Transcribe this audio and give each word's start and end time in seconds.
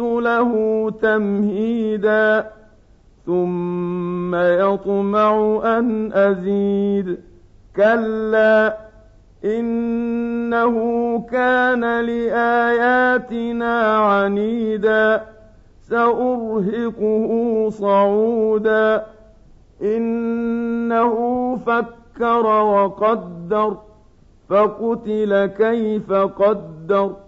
له 0.00 0.52
تمهيدا 1.02 2.50
ثم 3.26 4.34
يطمع 4.34 5.60
أن 5.64 6.12
أزيد. 6.12 7.18
كلا 7.76 8.78
إنه 9.44 10.76
كان 11.30 12.00
لآياتنا 12.00 13.96
عنيدا 13.96 15.22
سأرهقه 15.82 17.66
صعودا. 17.70 19.06
إنه 19.82 21.14
فكر 21.66 22.46
وقدر 22.46 23.76
فقتل 24.48 25.46
كيف 25.46 26.12
قدر. 26.12 27.27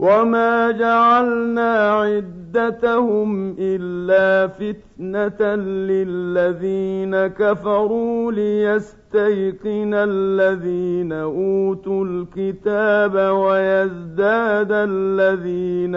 وما 0.00 0.70
جعلنا 0.70 1.90
عدتهم 2.00 3.56
إلا 3.58 4.46
فتنة 4.48 5.54
للذين 5.90 7.26
كفروا 7.26 8.32
ليستيقن 8.32 9.94
الذين 9.94 11.12
أوتوا 11.12 12.04
الكتاب 12.04 13.14
ويزداد 13.14 14.72
الذين 14.72 15.96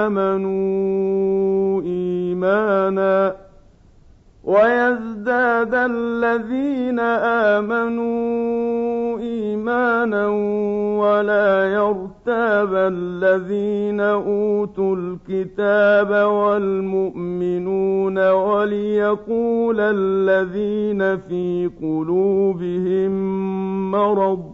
آمنوا 0.00 1.82
إيمانا 1.82 3.36
ويزداد 4.44 5.74
الذين 5.74 7.00
آمنوا 7.50 8.73
إيمانا 9.24 10.28
ولا 10.98 11.72
يرتاب 11.72 12.74
الذين 12.74 14.00
أوتوا 14.00 14.96
الكتاب 14.96 16.10
والمؤمنون 16.26 18.18
وليقول 18.30 19.80
الذين 19.80 21.18
في 21.18 21.70
قلوبهم 21.82 23.10
مرض 23.90 24.53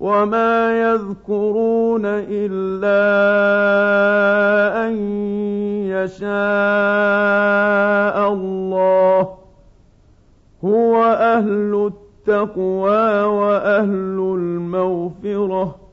وما 0.00 0.80
يذكرون 0.80 2.02
الا 2.06 2.98
ان 4.86 4.94
يشاء 5.90 6.28
الله 8.32 9.28
هو 10.64 11.04
أهل 11.04 11.90
التقوى 11.92 13.22
واهل 13.22 14.18
المغفره 14.38 15.87